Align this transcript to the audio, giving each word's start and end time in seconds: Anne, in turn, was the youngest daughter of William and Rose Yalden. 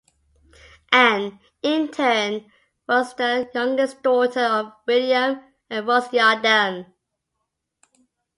Anne, 0.93 1.39
in 1.61 1.89
turn, 1.91 2.51
was 2.89 3.13
the 3.13 3.47
youngest 3.53 4.01
daughter 4.01 4.39
of 4.39 4.73
William 4.87 5.43
and 5.69 5.85
Rose 5.87 6.07
Yalden. 6.07 6.91